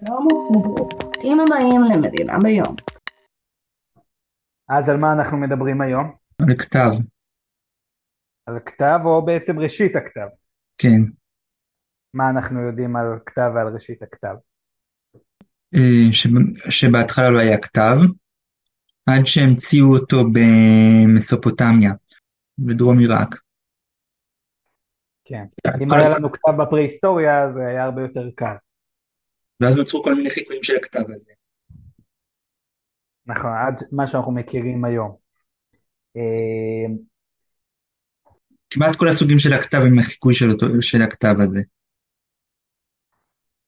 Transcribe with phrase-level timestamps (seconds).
[0.00, 2.76] שלום וברוכים הבאים למדינה ביום.
[4.68, 6.12] אז על מה אנחנו מדברים היום?
[6.42, 6.90] על כתב,
[8.46, 10.26] על כתב או בעצם ראשית הכתב?
[10.78, 11.00] כן.
[12.14, 14.34] מה אנחנו יודעים על כתב ועל ראשית הכתב?
[15.74, 17.96] אה, שב- שבהתחלה לא היה כתב,
[19.06, 21.92] עד שהמציאו אותו במסופוטמיה,
[22.58, 23.34] בדרום עיראק.
[25.24, 25.44] כן.
[25.82, 28.54] אם היה לנו כתב בפרה-היסטוריה זה היה הרבה יותר קל.
[29.60, 31.32] ואז נוצרו כל מיני חיקויים של הכתב הזה.
[33.26, 35.16] נכון, עד מה שאנחנו מכירים היום.
[36.16, 36.94] אה,
[38.70, 41.60] כמעט כל הסוגים של הכתב הם החיקוי של, אותו, של הכתב הזה.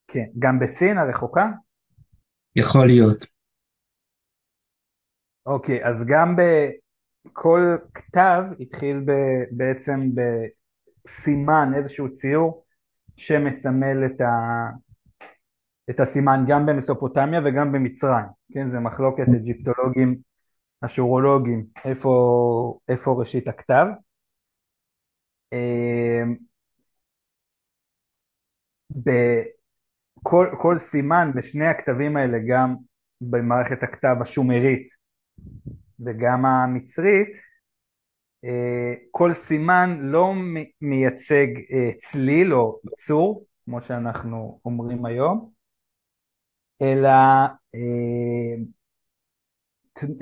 [0.09, 1.47] כן, גם בסין הרחוקה?
[2.57, 3.27] יכול להיות.
[5.47, 7.61] אוקיי, אז גם בכל
[7.95, 9.13] כתב התחיל ב,
[9.51, 12.65] בעצם בסימן, איזשהו ציור
[13.17, 14.27] שמסמל את, ה,
[15.91, 20.17] את הסימן גם במסופוטמיה וגם במצרים, כן, זה מחלוקת אג'יפטולוגים
[20.81, 23.87] אשורולוגים, איפה, איפה ראשית הכתב.
[25.53, 26.37] אמ,
[28.91, 32.77] בכל כל סימן בשני הכתבים האלה, גם
[33.21, 34.89] במערכת הכתב השומרית
[36.01, 37.29] וגם המצרית,
[38.45, 40.33] אה, כל סימן לא
[40.81, 45.56] מייצג אה, צליל או צור, כמו שאנחנו אומרים היום,
[46.83, 47.09] אלא
[47.75, 48.57] אה,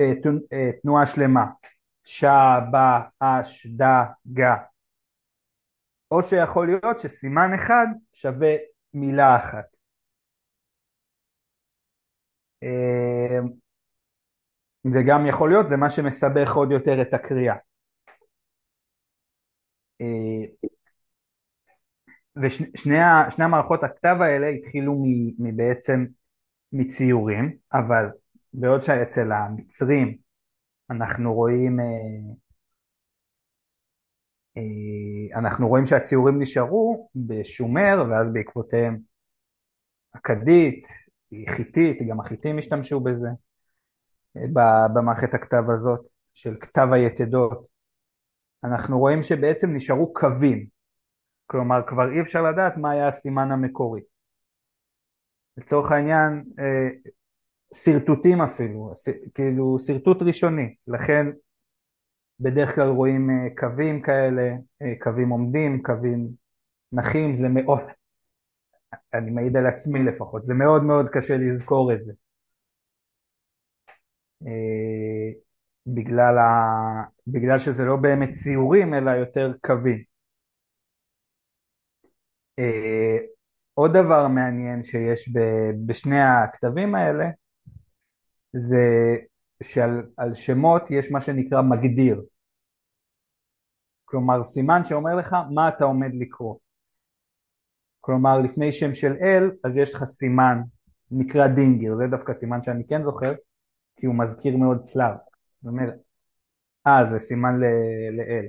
[0.01, 0.13] אה,
[0.53, 1.45] אה, תנועה שלמה,
[2.05, 4.57] שע, בא, אש, דה, גה.
[6.11, 8.55] או שיכול להיות שסימן אחד שווה
[8.95, 9.65] מילה אחת.
[14.93, 17.57] זה גם יכול להיות, זה מה שמסבך עוד יותר את הקריאה.
[20.01, 20.69] אה,
[22.37, 25.05] ושני המערכות הכתב האלה התחילו
[25.39, 26.05] מבעצם
[26.75, 28.05] מציורים, אבל
[28.53, 30.17] בעוד שאצל המצרים
[30.91, 32.35] אנחנו רואים אה,
[34.57, 38.99] אה, אנחנו רואים שהציורים נשארו בשומר ואז בעקבותיהם
[40.13, 40.87] אכדית,
[41.49, 43.29] חיתית, גם החיתים השתמשו בזה
[44.37, 46.01] אה, במערכת הכתב הזאת
[46.35, 47.67] של כתב היתדות.
[48.65, 50.67] אנחנו רואים שבעצם נשארו קווים,
[51.47, 54.01] כלומר כבר אי אפשר לדעת מה היה הסימן המקורי.
[55.57, 56.89] לצורך העניין אה,
[57.75, 58.95] שרטוטים אפילו,
[59.35, 61.27] כאילו שרטוט ראשוני, לכן
[62.41, 66.29] בדרך כלל רואים אה, קווים כאלה, אה, קווים עומדים, קווים
[66.93, 67.81] נחים, זה מאוד,
[69.15, 72.13] אני מעיד על עצמי לפחות, זה מאוד מאוד קשה לזכור את זה.
[75.87, 77.05] בגלל, ה...
[77.27, 80.05] בגלל שזה לא באמת ציורים אלא יותר קווים.
[83.75, 85.39] עוד דבר מעניין שיש ב...
[85.87, 87.25] בשני הכתבים האלה
[88.53, 89.17] זה
[89.63, 92.23] שעל על שמות יש מה שנקרא מגדיר.
[94.05, 96.57] כלומר סימן שאומר לך מה אתה עומד לקרוא.
[98.01, 100.59] כלומר לפני שם של אל אז יש לך סימן
[101.11, 103.35] נקרא דינגר, זה דווקא סימן שאני כן זוכר
[103.97, 105.15] כי הוא מזכיר מאוד צלב.
[105.59, 105.95] זאת אומרת,
[106.87, 108.47] אה זה סימן ל- לאל.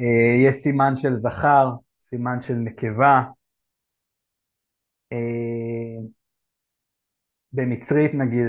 [0.00, 3.22] אה, יש סימן של זכר, סימן של נקבה.
[5.14, 6.08] אה,
[7.52, 8.46] במצרית נגיד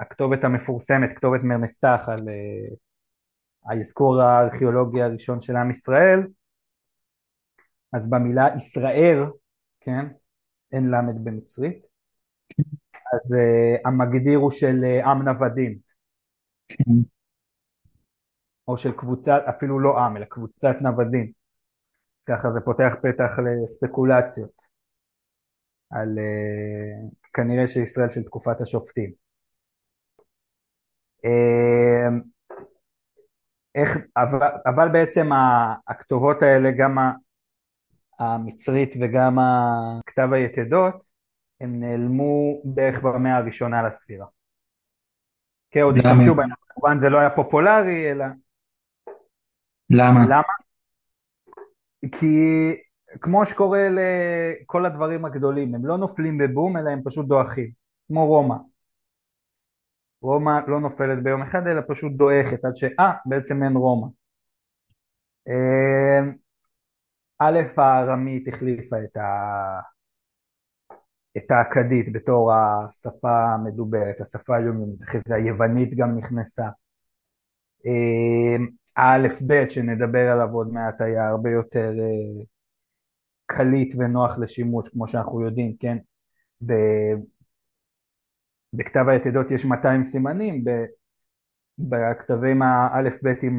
[0.00, 2.74] הכתובת המפורסמת, כתובת מרנפתח על אה,
[3.64, 6.20] האזכור הארכיאולוגי הראשון של עם ישראל,
[7.92, 9.24] אז במילה ישראל,
[9.80, 10.06] כן,
[10.72, 11.86] אין למד במצרית,
[13.14, 15.78] אז uh, המגדיר הוא של uh, עם נוודים.
[18.68, 21.32] או של קבוצת, אפילו לא עם, אלא קבוצת נוודים.
[22.26, 24.67] ככה זה פותח פתח לספקולציות
[25.90, 29.12] על uh, כנראה שישראל של תקופת השופטים.
[31.24, 32.12] Uh,
[33.74, 35.30] איך, אבל, אבל בעצם
[35.88, 36.98] הכתובות האלה, גם
[38.18, 40.94] המצרית וגם הכתב היתדות,
[41.60, 44.26] הם נעלמו בערך במאה הראשונה לספירה.
[45.70, 45.96] כן, עוד?
[45.96, 48.24] השתמשו בהם, כמובן זה לא היה פופולרי, אלא
[49.90, 50.24] למה?
[50.28, 50.42] למה?
[52.20, 52.76] כי
[53.20, 57.70] כמו שקורה לכל הדברים הגדולים, הם לא נופלים בבום, אלא הם פשוט דועכים,
[58.08, 58.56] כמו רומא.
[60.22, 64.06] רומא לא נופלת ביום אחד, אלא פשוט דועכת, עד שאה, בעצם אין רומא.
[65.48, 66.20] אה,
[67.38, 69.28] א', הארמית החליפה את, ה...
[71.36, 76.68] את האכדית בתור השפה המדוברת, השפה היומיומית, אחרי זה היוונית גם נכנסה.
[77.86, 78.64] אה,
[78.96, 82.44] האלף בית שנדבר עליו עוד מעט היה הרבה יותר אה,
[83.48, 85.98] קליט ונוח לשימוש, כמו שאנחנו יודעים, כן?
[88.72, 90.64] בכתב היתדות יש 200 סימנים,
[91.78, 93.58] בכתבים האלף-ביתים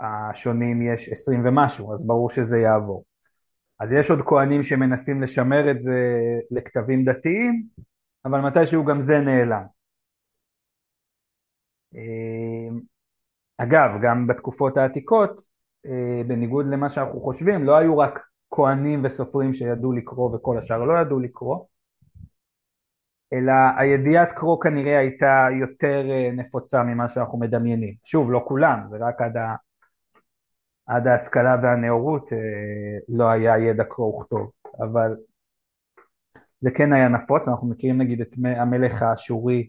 [0.00, 3.04] השונים יש 20 ומשהו, אז ברור שזה יעבור.
[3.80, 5.98] אז יש עוד כהנים שמנסים לשמר את זה
[6.50, 7.66] לכתבים דתיים,
[8.24, 9.62] אבל מתישהו גם זה נעלם.
[11.94, 12.78] אה,
[13.58, 15.57] אגב, גם בתקופות העתיקות,
[16.26, 18.18] בניגוד למה שאנחנו חושבים, לא היו רק
[18.50, 21.64] כהנים וסופרים שידעו לקרוא וכל השאר לא ידעו לקרוא,
[23.32, 27.94] אלא הידיעת קרוא כנראה הייתה יותר אה, נפוצה ממה שאנחנו מדמיינים.
[28.04, 29.54] שוב, לא כולם, זה רק עד, ה...
[30.86, 32.30] עד ההשכלה והנאורות
[33.08, 35.16] לא היה ידע קרוא וכתוב, אבל
[36.60, 39.68] זה כן היה נפוץ, אנחנו מכירים נגיד את המלך האשורי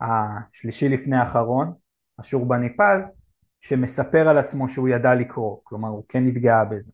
[0.00, 1.72] השלישי לפני האחרון,
[2.20, 3.00] אשור בניפל,
[3.60, 6.92] שמספר על עצמו שהוא ידע לקרוא, כלומר הוא כן התגאה בזה.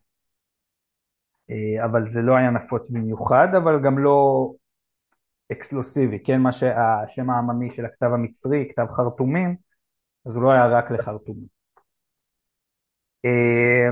[1.50, 4.50] אה, אבל זה לא היה נפוץ במיוחד, אבל גם לא
[5.52, 9.56] אקסקלוסיבי, כן, מה שהשם העממי של הכתב המצרי, כתב חרטומים,
[10.26, 11.46] אז הוא לא היה רק לחרטומים.
[13.24, 13.88] אה,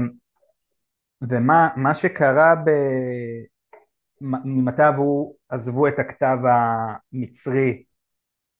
[1.22, 2.70] ומה שקרה ב...
[4.20, 4.82] ממתי
[5.48, 7.84] עזבו את הכתב המצרי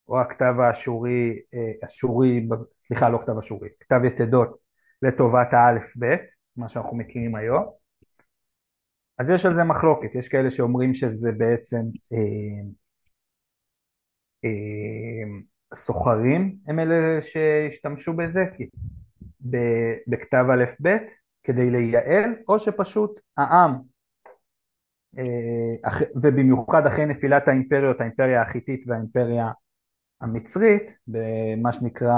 [0.09, 2.49] או הכתב האשורי, אה, אשורי,
[2.93, 4.59] סליחה לא כתב אשורי, כתב יתדות
[5.03, 6.21] לטובת האלף בית,
[6.57, 7.65] מה שאנחנו מכירים היום.
[9.19, 12.63] אז יש על זה מחלוקת, יש כאלה שאומרים שזה בעצם אה,
[14.45, 15.29] אה,
[15.75, 18.67] סוחרים הם אלה שהשתמשו בזה כי,
[20.07, 20.97] בכתב א' ב'
[21.43, 23.75] כדי לייעל, או שפשוט העם,
[25.19, 25.91] אה,
[26.23, 29.51] ובמיוחד אחרי נפילת האימפריות, האימפריה החיתית והאימפריה
[30.21, 32.15] המצרית, במה שנקרא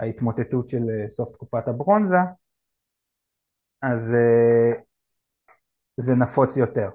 [0.00, 2.18] ההתמוטטות של אה, סוף תקופת הברונזה,
[3.82, 4.72] אז אה,
[5.96, 6.90] זה נפוץ יותר.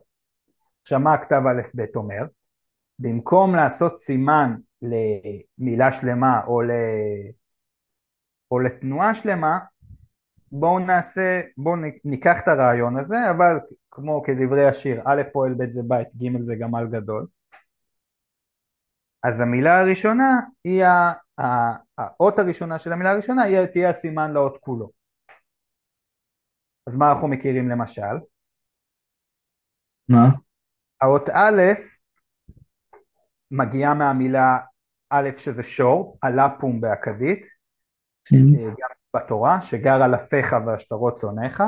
[0.81, 2.23] עכשיו מה הכתב א' ב' אומר?
[2.99, 6.71] במקום לעשות סימן למילה שלמה או, ל...
[8.51, 9.59] או לתנועה שלמה,
[10.51, 13.59] בואו נעשה, בואו ניקח את הרעיון הזה, אבל
[13.91, 17.27] כמו כדברי השיר, א' פועל ב' זה בית, ג' זה גמל גדול.
[19.23, 20.83] אז המילה הראשונה היא,
[21.37, 24.91] האות הראשונה של המילה הראשונה היא תהיה הסימן לאות כולו.
[26.87, 28.15] אז מה אנחנו מכירים למשל?
[30.09, 30.25] מה?
[31.01, 31.61] האות א'
[33.51, 34.57] מגיעה מהמילה
[35.09, 37.45] א' שזה שור, הלפום באכדית,
[38.25, 38.59] כן.
[38.59, 41.63] אה, גם בתורה, שגר על אפיך והשטרות צונאיך.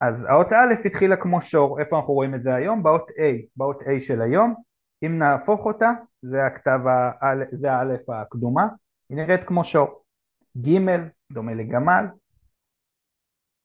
[0.00, 2.82] אז האות א' התחילה כמו שור, איפה אנחנו רואים את זה היום?
[2.82, 4.54] באות A, באות A של היום,
[5.02, 5.90] אם נהפוך אותה,
[6.30, 6.78] זה הכתב,
[7.52, 8.66] זה האלף הקדומה,
[9.08, 10.04] היא נראית כמו שור.
[10.58, 10.78] ג'
[11.32, 12.04] דומה לגמל,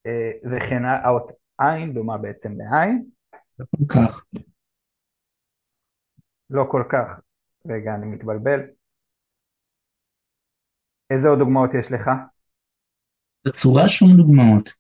[0.06, 1.32] אה, וכן האות
[1.62, 3.06] עין דומה בעצם לעין.
[3.60, 4.26] לא כל כך.
[6.50, 7.20] לא כל כך.
[7.66, 8.60] רגע, אני מתבלבל.
[11.10, 12.10] איזה עוד דוגמאות יש לך?
[13.48, 14.74] בצורה שום דוגמאות.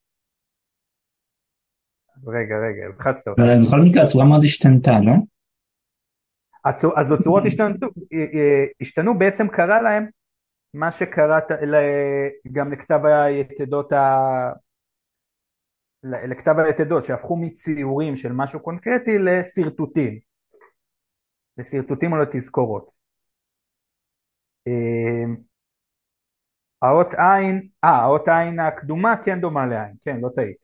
[2.15, 3.41] אז רגע, רגע, לחצת אותה.
[3.41, 5.13] בכל מקרה הצורה מאוד השתנתה, לא?
[6.63, 7.75] אז הצורות השתנו,
[8.81, 10.05] השתנו, בעצם קרה להם
[10.73, 11.39] מה שקרה
[12.51, 14.51] גם לכתב היתדות, ה...
[16.03, 20.19] לכתב היתדות, שהפכו מציורים של משהו קונקרטי לשרטוטים,
[21.57, 22.91] לשרטוטים או לתזכורות.
[24.67, 25.35] אמ,
[26.81, 30.57] האות עין, אה, האות עין הקדומה כן דומה לעין, כן, לא טעית.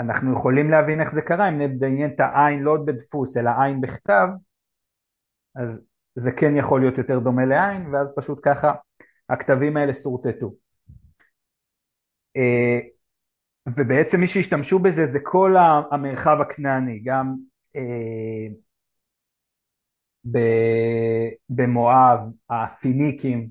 [0.00, 4.28] אנחנו יכולים להבין איך זה קרה, אם נדמיין את העין לא בדפוס אלא עין בכתב,
[5.54, 5.80] אז
[6.14, 8.74] זה כן יכול להיות יותר דומה לעין, ואז פשוט ככה
[9.28, 10.54] הכתבים האלה שורטטו.
[12.36, 12.78] אה,
[13.66, 15.54] ובעצם מי שהשתמשו בזה זה כל
[15.92, 17.34] המרחב הכנעני, גם
[17.76, 18.46] אה,
[21.48, 23.48] במואב, הפיניקים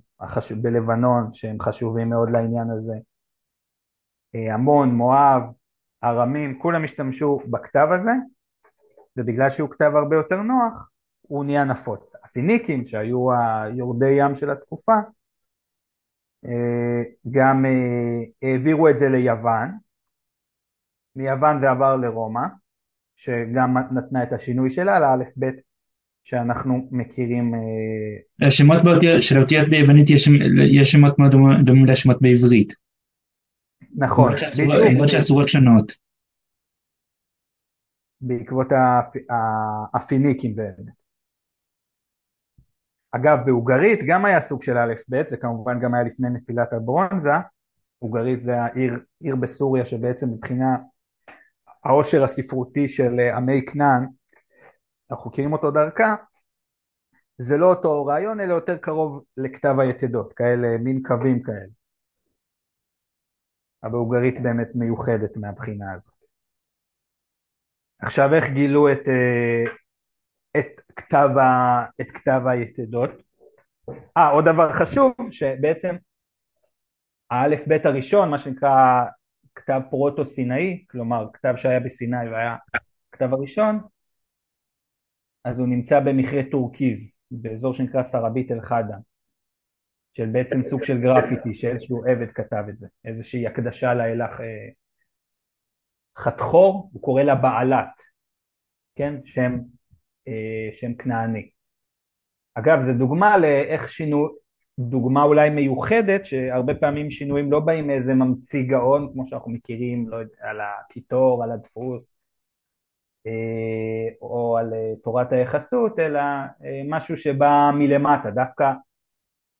[0.61, 2.93] בלבנון שהם חשובים מאוד לעניין הזה,
[4.35, 5.41] אה, המון, מואב,
[6.03, 8.11] ארמים, כולם השתמשו בכתב הזה,
[9.17, 10.89] ובגלל שהוא כתב הרבה יותר נוח,
[11.21, 12.15] הוא נהיה נפוץ.
[12.23, 14.93] הפיניקים, שהיו היורדי ים של התקופה,
[16.45, 19.69] אה, גם אה, העבירו את זה ליוון,
[21.15, 22.47] מיוון זה עבר לרומא,
[23.15, 25.55] שגם נתנה את השינוי שלה לאלף בית
[26.23, 27.53] שאנחנו מכירים.
[27.55, 28.79] אה, השמות
[29.19, 30.09] של האותיות ביוונית
[30.71, 31.31] יש שמות מאוד
[31.65, 32.73] דומים לשמות בעברית.
[33.95, 34.33] נכון,
[34.91, 35.91] למרות שהצורות שונות.
[38.21, 38.67] בעקבות
[39.93, 40.99] הפיניקים באמת.
[43.11, 47.29] אגב, באוגרית גם היה סוג של א' ב', זה כמובן גם היה לפני נפילת הברונזה,
[48.01, 50.77] אוגרית זה העיר עיר בסוריה שבעצם מבחינה
[51.83, 54.07] העושר הספרותי של עמי כנען,
[55.11, 56.15] אנחנו מכירים אותו דרכה,
[57.37, 61.78] זה לא אותו רעיון אלא יותר קרוב לכתב היתדות, כאלה מין קווים כאלה.
[63.83, 66.13] הבולגרית באמת מיוחדת מהבחינה הזאת.
[68.01, 69.71] עכשיו איך גילו את, אה,
[70.59, 73.09] את, כתב, ה, את כתב היתדות?
[74.17, 75.95] אה, עוד דבר חשוב, שבעצם
[77.31, 79.03] האלף בית הראשון, מה שנקרא
[79.55, 82.55] כתב פרוטו-סינאי, כלומר כתב שהיה בסיני והיה
[83.09, 83.79] הכתב הראשון,
[85.43, 88.97] אז הוא נמצא במכרה טורקיז, באזור שנקרא סרביט אל-ח'אדם,
[90.13, 94.69] של בעצם סוג של גרפיטי, שאיזשהו עבד כתב את זה, איזושהי הקדשה לאלה אה,
[96.17, 98.03] חתחור, הוא קורא לה בעלת,
[98.95, 99.57] כן, שם,
[100.27, 101.49] אה, שם כנעני.
[102.55, 104.27] אגב, זו דוגמה לאיך שינו,
[104.79, 110.15] דוגמה אולי מיוחדת, שהרבה פעמים שינויים לא באים מאיזה ממציא גאון, כמו שאנחנו מכירים, לא
[110.15, 112.17] יודע, על הקיטור, על הדפוס,
[113.27, 113.31] אה,
[114.21, 114.73] או על
[115.03, 116.21] תורת היחסות, אלא
[116.89, 118.71] משהו שבא מלמטה, דווקא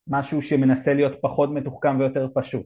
[0.10, 2.66] משהו שמנסה להיות פחות מתוחכם ויותר פשוט.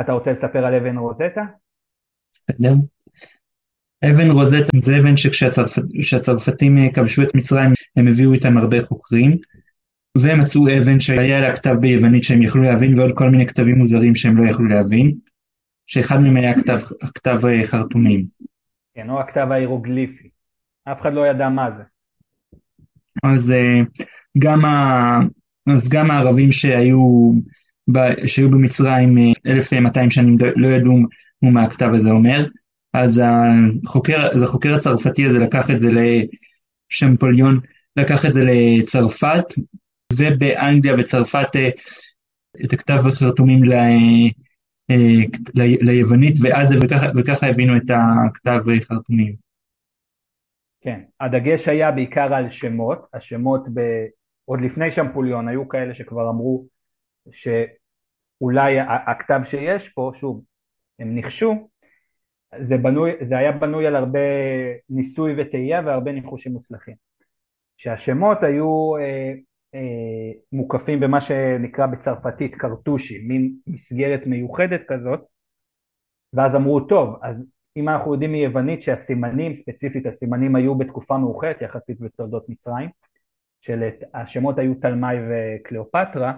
[0.00, 1.42] אתה רוצה לספר על אבן רוזטה?
[2.32, 2.74] בסדר.
[4.04, 9.38] אבן רוזטה זה אבן שכשהצרפתים כבשו את מצרים הם הביאו איתם הרבה חוקרים
[10.18, 14.14] והם מצאו אבן שהיה לה כתב ביוונית שהם יכלו להבין ועוד כל מיני כתבים מוזרים
[14.14, 15.12] שהם לא יכלו להבין
[15.86, 16.78] שאחד מהם היה כתב,
[17.14, 18.26] כתב אה, חרטומים.
[18.94, 20.30] כן, או הכתב ההירוגליפי.
[20.84, 21.82] אף אחד לא ידע מה זה.
[23.22, 23.80] אז אה,
[24.38, 25.18] גם, ה...
[25.66, 27.32] אז גם הערבים שהיו,
[27.92, 28.26] ב...
[28.26, 29.16] שהיו במצרים
[29.46, 30.98] 1200 אה, שנים לא, לא ידעו
[31.42, 32.46] מה הכתב הזה אומר,
[32.94, 33.22] אז
[33.84, 35.90] החוקר, אז החוקר הצרפתי הזה לקח את זה
[36.92, 37.60] לשמפוליון,
[37.96, 39.44] לקח את זה לצרפת,
[40.12, 41.48] ובאנגליה וצרפת
[42.64, 43.60] את הכתב החרטומים
[44.90, 45.24] אה,
[45.56, 47.90] ליוונית, ואז וככה, וככה הבינו את
[48.26, 49.51] הכתב חרטומים.
[50.82, 53.80] כן, הדגש היה בעיקר על שמות, השמות ב...
[54.44, 56.66] עוד לפני שמפוליון היו כאלה שכבר אמרו
[57.32, 60.44] שאולי הכתב שיש פה, שוב,
[60.98, 61.68] הם ניחשו,
[62.60, 64.18] זה, בנוי, זה היה בנוי על הרבה
[64.90, 66.94] ניסוי וטעייה והרבה ניחושים מוצלחים.
[67.76, 69.32] שהשמות היו אה,
[69.74, 75.20] אה, מוקפים במה שנקרא בצרפתית קרטושי, מין מסגרת מיוחדת כזאת,
[76.32, 82.00] ואז אמרו טוב, אז אם אנחנו יודעים מיוונית שהסימנים, ספציפית הסימנים היו בתקופה מאוחרת יחסית
[82.00, 82.90] בתולדות מצרים,
[83.60, 86.32] שהשמות היו תלמי וקליאופטרה,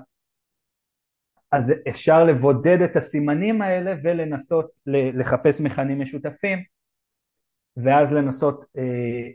[1.52, 6.58] אז אפשר לבודד את הסימנים האלה ולנסות לחפש מכנים משותפים
[7.76, 9.30] ואז לנסות אה,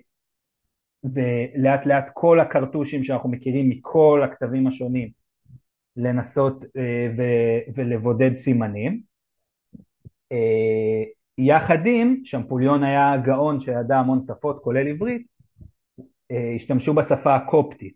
[1.03, 5.09] ולאט לאט כל הקרטושים שאנחנו מכירים מכל הכתבים השונים
[5.95, 7.07] לנסות אה,
[7.75, 9.01] ולבודד סימנים.
[11.41, 15.27] יחד עם, שמפוליון היה גאון שידע המון שפות כולל עברית,
[16.31, 17.95] אה, השתמשו בשפה הקופטית,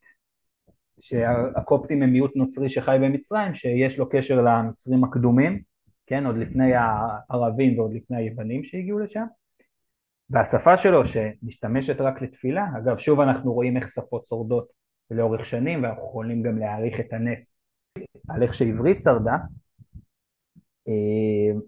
[1.00, 5.62] שהקופטים הם מיעוט נוצרי שחי במצרים שיש לו קשר למצרים הקדומים,
[6.08, 9.26] כן, עוד לפני הערבים ועוד לפני היוונים שהגיעו לשם.
[10.30, 14.68] והשפה שלו שמשתמשת רק לתפילה, אגב שוב אנחנו רואים איך שפות שורדות
[15.12, 17.56] לאורך שנים ואנחנו יכולים גם להעריך את הנס
[18.30, 19.36] על איך שעברית שרדה,
[20.88, 21.60] אה,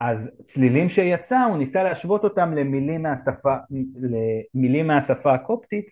[0.00, 3.56] אז צלילים שיצא הוא ניסה להשוות אותם למילים מהשפה,
[4.54, 5.86] למילים מהשפה הקופטית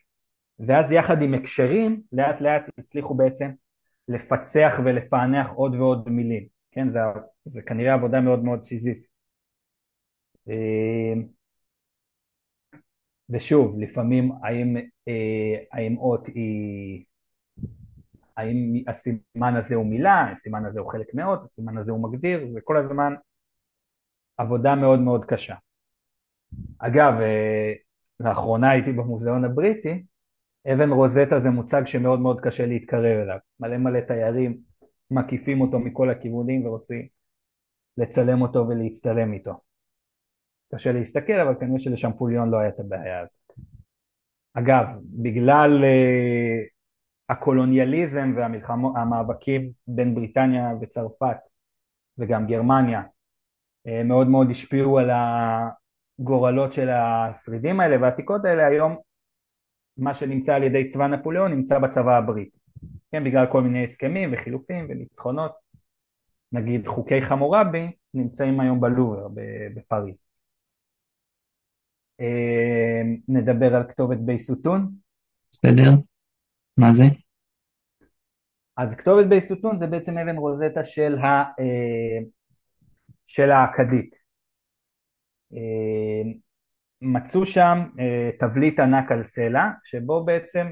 [0.59, 3.51] ואז יחד עם הקשרים לאט לאט הצליחו בעצם
[4.09, 6.99] לפצח ולפענח עוד ועוד מילים, כן זה,
[7.45, 9.07] זה כנראה עבודה מאוד מאוד סיזיפית.
[10.49, 11.27] אמ,
[13.31, 14.77] ושוב, לפעמים האם,
[15.09, 17.05] אה, האם אות היא,
[18.37, 22.61] האם הסימן הזה הוא מילה, הסימן הזה הוא חלק מאות, הסימן הזה הוא מגדיר, זה
[22.65, 23.15] כל הזמן
[24.37, 25.55] עבודה מאוד מאוד קשה.
[26.79, 27.73] אגב, אה,
[28.21, 30.05] לאחרונה הייתי במוזיאון הבריטי,
[30.73, 34.59] אבן רוזטה זה מוצג שמאוד מאוד קשה להתקרב אליו, מלא מלא תיירים
[35.11, 37.07] מקיפים אותו מכל הכיוונים ורוצים
[37.99, 39.61] לצלם אותו ולהצטלם איתו.
[40.75, 43.53] קשה להסתכל, אבל כנראה שלשמפוליון לא היה את הבעיה הזאת.
[44.55, 44.87] אגב,
[45.23, 46.69] בגלל uh,
[47.29, 51.37] הקולוניאליזם והמאבקים בין בריטניה וצרפת
[52.19, 53.03] וגם גרמניה
[54.05, 58.97] מאוד מאוד השפיעו על הגורלות של השרידים האלה והעתיקות האלה היום
[59.97, 62.59] מה שנמצא על ידי צבא נפוליאון נמצא בצבא הבריטי
[63.13, 65.53] כן בגלל כל מיני הסכמים וחילופים וניצחונות
[66.53, 69.29] נגיד חוקי חמורבי נמצאים היום בלובר
[69.75, 70.27] בפריז
[72.21, 74.91] אה, נדבר על כתובת בייסוטון.
[75.53, 75.91] בסדר.
[76.77, 77.05] מה זה?
[78.77, 81.27] אז כתובת בייסוטון זה בעצם אבן רוזטה של, ה,
[81.61, 82.19] אה,
[83.27, 84.15] של האכדית.
[85.53, 86.31] אה,
[87.01, 90.67] מצאו שם אה, תבליט ענק על סלע, שבו בעצם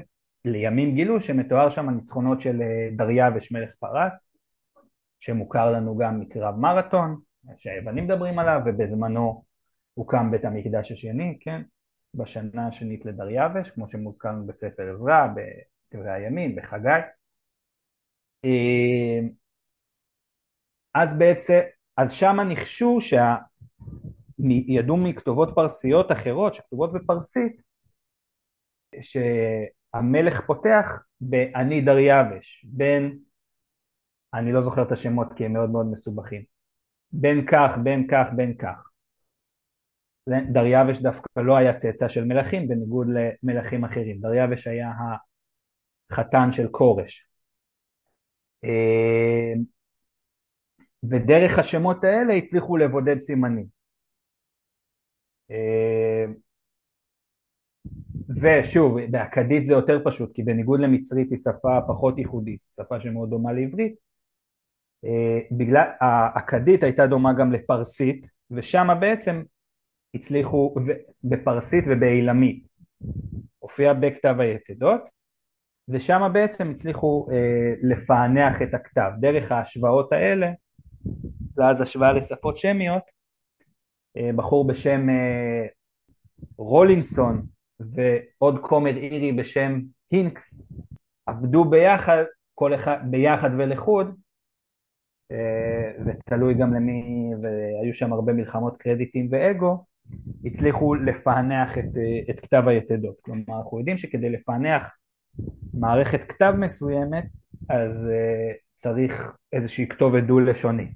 [0.45, 2.61] לימים גילו שמתואר שם הניצחונות של
[2.95, 4.27] דריווש מלך פרס,
[5.19, 7.19] שמוכר לנו גם מקרב מרתון,
[7.57, 9.43] שהיוונים מדברים עליו, ובזמנו
[9.93, 11.61] הוקם בית המקדש השני, כן?
[12.13, 16.89] בשנה השנית לדריווש, כמו שמוזכר בספר עזרא, בדברי הימים, בחגי.
[18.45, 19.19] אה,
[20.93, 21.59] אז בעצם,
[21.97, 27.61] אז שמה ניחשו שידעו מכתובות פרסיות אחרות שכתובות בפרסית
[29.01, 30.85] שהמלך פותח
[31.21, 33.19] ב"אני דריווש", בין,
[34.33, 36.43] אני לא זוכר את השמות כי הם מאוד מאוד מסובכים,
[37.11, 38.89] בין כך, בין כך, בין כך.
[40.53, 44.91] דריווש דווקא לא היה צאצא של מלכים בניגוד למלכים אחרים, דריווש היה
[46.11, 47.27] החתן של כורש.
[51.09, 53.65] ודרך השמות האלה הצליחו לבודד סימנים.
[55.51, 56.25] אה,
[58.41, 63.53] ושוב, באכדית זה יותר פשוט, כי בניגוד למצרית היא שפה פחות ייחודית, שפה שמאוד דומה
[63.53, 63.95] לעברית.
[65.05, 69.43] אה, בגלל, האכדית הייתה דומה גם לפרסית, ושם בעצם
[70.15, 70.75] הצליחו,
[71.23, 72.67] בפרסית ובאילמית,
[73.59, 75.01] הופיע בכתב היתדות,
[75.87, 79.11] ושם בעצם הצליחו אה, לפענח את הכתב.
[79.19, 80.51] דרך ההשוואות האלה,
[81.57, 83.03] ואז השוואה לשפות שמיות,
[84.17, 85.65] אה, בחור בשם אה,
[86.57, 87.45] רולינסון
[87.79, 89.79] ועוד כומר אירי בשם
[90.11, 90.59] הינקס
[91.25, 92.23] עבדו ביחד,
[92.55, 94.15] כל אחד ביחד ולחוד,
[95.31, 99.85] אה, ותלוי גם למי, והיו שם הרבה מלחמות קרדיטים ואגו,
[100.45, 101.85] הצליחו לפענח את,
[102.29, 103.15] את כתב היתדות.
[103.21, 104.83] כלומר, אנחנו יודעים שכדי לפענח
[105.73, 107.25] מערכת כתב מסוימת,
[107.69, 108.07] אז
[108.75, 110.89] צריך איזושהי כתובת דו-לשונית.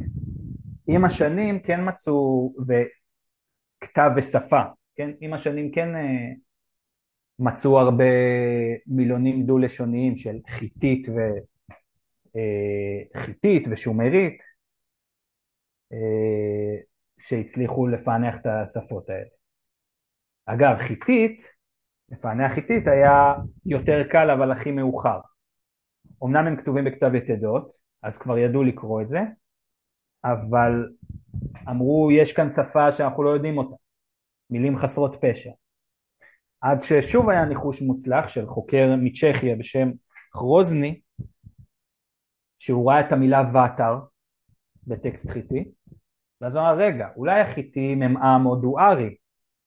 [0.91, 4.62] עם השנים כן מצאו, וכתב ושפה,
[4.95, 5.10] כן?
[5.21, 6.39] עם השנים כן uh,
[7.39, 8.04] מצאו הרבה
[8.88, 11.13] מילונים דו-לשוניים של חיטית ו...
[12.28, 14.38] uh, חיטית ושומרית,
[15.93, 15.95] uh,
[17.19, 19.30] שהצליחו לפענח את השפות האלה.
[20.45, 21.41] אגב, חיטית
[22.10, 23.34] מפענח חיטית היה
[23.65, 25.19] יותר קל אבל הכי מאוחר.
[26.23, 27.71] אמנם הם כתובים בכתב יתדות,
[28.04, 29.19] אז כבר ידעו לקרוא את זה,
[30.23, 30.89] אבל
[31.69, 33.75] אמרו יש כאן שפה שאנחנו לא יודעים אותה,
[34.49, 35.51] מילים חסרות פשע.
[36.62, 39.91] עד ששוב היה ניחוש מוצלח של חוקר מצ'כיה בשם
[40.34, 41.01] חרוזני,
[42.60, 43.99] שהוא ראה את המילה ואתר
[44.88, 45.71] בטקסט חיטי,
[46.41, 49.15] ואז הוא אמר רגע, אולי החיטים הם עם הודוארי,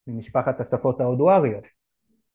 [0.07, 1.65] ממשפחת השפות ההודואריות.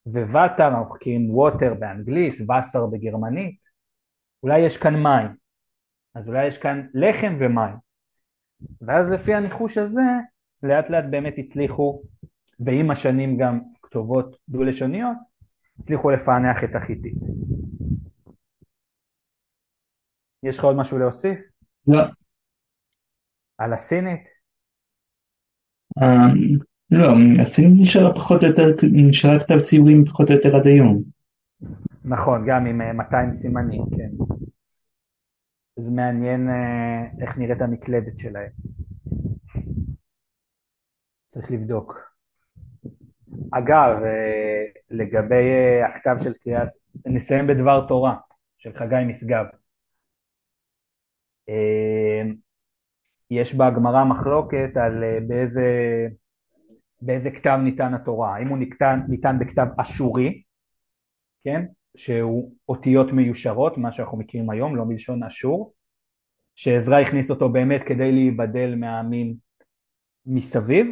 [0.05, 3.59] וואטר, אנחנו מכירים ווטר באנגלית, וסר בגרמנית,
[4.43, 5.27] אולי יש כאן מים,
[6.15, 7.86] אז אולי יש כאן לחם ומים.
[8.81, 10.01] ואז לפי הניחוש הזה,
[10.63, 12.01] לאט לאט באמת הצליחו,
[12.59, 15.17] ועם השנים גם כתובות דו-לשוניות,
[15.79, 17.15] הצליחו לפענח את החיטית.
[20.43, 21.39] יש לך עוד משהו להוסיף?
[21.87, 22.01] לא.
[23.57, 24.21] על הסינית?
[26.01, 26.57] אמ,
[26.91, 27.07] לא,
[27.41, 31.03] הסינית נשארה פחות או יותר, נשארה כתב ציורים פחות או יותר עד היום.
[32.05, 34.23] נכון, גם עם 200 אה, סימנים, כן.
[35.77, 38.51] זה מעניין אה, איך נראית המקלדת שלהם.
[41.27, 41.93] צריך לבדוק.
[43.51, 46.69] אגב, אה, לגבי הכתב של קריאת,
[47.05, 48.15] נסיים בדבר תורה
[48.57, 49.45] של חגי משגב.
[53.31, 56.07] יש בגמרא מחלוקת על באיזה
[57.01, 60.43] באיזה כתב ניתן התורה, האם הוא ניתן, ניתן בכתב אשורי,
[61.43, 61.65] כן,
[61.97, 65.73] שהוא אותיות מיושרות, מה שאנחנו מכירים היום, לא מלשון אשור,
[66.55, 69.35] שעזרא הכניס אותו באמת כדי להיבדל מהעמים
[70.25, 70.87] מסביב,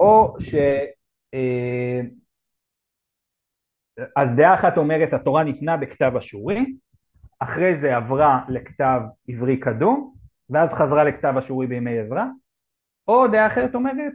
[0.00, 0.54] או ש...
[1.34, 2.00] אה,
[4.16, 6.76] אז דעה אחת אומרת התורה ניתנה בכתב אשורי,
[7.38, 10.14] אחרי זה עברה לכתב עברי קדום,
[10.50, 12.24] ואז חזרה לכתב אשורי בימי עזרא,
[13.08, 14.12] או דעה אחרת אומרת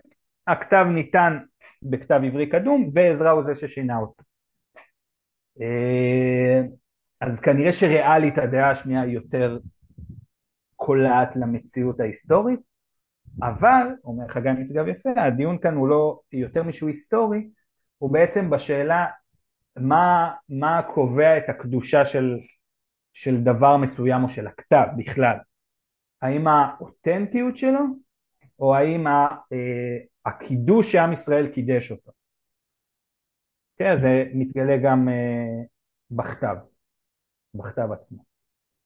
[0.48, 1.38] הכתב ניתן
[1.84, 4.27] בכתב עברי קדום ועזרא הוא זה ששינה אותו.
[5.62, 6.62] אה,
[7.22, 9.60] אז כנראה שריאלית הדעה השנייה היא יותר
[10.76, 12.60] קולעת למציאות ההיסטורית,
[13.42, 17.50] אבל, אומר חגי משגב יפה, הדיון כאן הוא לא יותר משהו היסטורי,
[17.98, 19.06] הוא בעצם בשאלה
[19.78, 22.38] מה, מה קובע את הקדושה של,
[23.14, 25.38] של דבר מסוים או של הכתב בכלל.
[26.22, 27.80] האם האותנטיות שלו,
[28.60, 29.28] או האם אה,
[30.26, 32.17] הקידוש שעם ישראל קידש אותו.
[33.78, 35.68] כן, זה מתגלה גם uh,
[36.12, 36.56] בכתב,
[37.54, 38.37] בכתב עצמו.